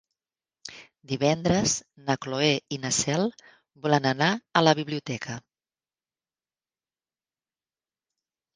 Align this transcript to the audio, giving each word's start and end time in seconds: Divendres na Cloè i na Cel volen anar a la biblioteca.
Divendres 1.09 1.75
na 2.07 2.15
Cloè 2.27 2.47
i 2.77 2.79
na 2.87 2.91
Cel 3.01 3.27
volen 3.85 4.09
anar 4.15 4.31
a 4.33 4.65
la 4.69 4.75
biblioteca. 4.81 5.39